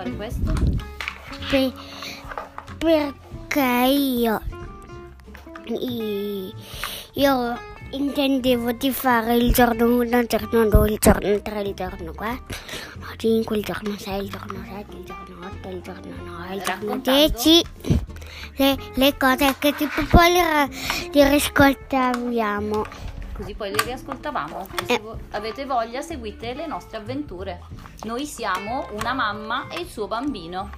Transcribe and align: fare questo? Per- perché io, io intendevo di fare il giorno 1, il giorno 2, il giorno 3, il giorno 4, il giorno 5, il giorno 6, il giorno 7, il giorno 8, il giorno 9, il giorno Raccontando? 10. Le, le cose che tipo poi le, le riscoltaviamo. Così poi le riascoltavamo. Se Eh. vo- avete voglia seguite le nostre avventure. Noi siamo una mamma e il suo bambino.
fare 0.00 0.16
questo? 0.16 0.52
Per- 1.50 3.14
perché 3.50 3.88
io, 3.90 4.40
io 7.14 7.58
intendevo 7.90 8.72
di 8.72 8.90
fare 8.90 9.34
il 9.34 9.52
giorno 9.52 9.96
1, 9.96 10.18
il 10.20 10.26
giorno 10.26 10.68
2, 10.68 10.90
il 10.90 10.98
giorno 10.98 11.42
3, 11.42 11.60
il 11.60 11.74
giorno 11.74 12.12
4, 12.12 12.44
il 12.48 12.94
giorno 12.94 13.16
5, 13.16 13.56
il 13.56 13.64
giorno 13.64 13.98
6, 13.98 14.22
il 14.22 14.30
giorno 14.30 14.64
7, 14.64 14.96
il 14.96 15.04
giorno 15.04 15.46
8, 15.46 15.68
il 15.68 15.80
giorno 15.82 16.14
9, 16.24 16.54
il 16.54 16.62
giorno 16.62 16.86
Raccontando? 16.86 17.32
10. 17.34 17.64
Le, 18.56 18.76
le 18.94 19.16
cose 19.16 19.54
che 19.58 19.74
tipo 19.74 20.04
poi 20.08 20.32
le, 20.32 20.68
le 21.12 21.28
riscoltaviamo. 21.30 22.84
Così 23.40 23.54
poi 23.54 23.70
le 23.70 23.82
riascoltavamo. 23.84 24.66
Se 24.84 24.92
Eh. 24.92 24.98
vo- 24.98 25.18
avete 25.30 25.64
voglia 25.64 26.02
seguite 26.02 26.52
le 26.52 26.66
nostre 26.66 26.98
avventure. 26.98 27.60
Noi 28.02 28.26
siamo 28.26 28.86
una 28.92 29.14
mamma 29.14 29.66
e 29.68 29.80
il 29.80 29.88
suo 29.88 30.06
bambino. 30.06 30.68